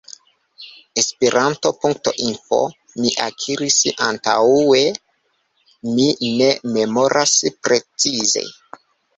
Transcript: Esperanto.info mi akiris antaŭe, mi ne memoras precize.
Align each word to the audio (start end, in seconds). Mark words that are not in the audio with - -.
Esperanto.info 1.01 2.61
mi 3.03 3.13
akiris 3.27 3.77
antaŭe, 4.07 4.81
mi 5.91 6.11
ne 6.41 6.51
memoras 6.79 7.39
precize. 7.69 8.49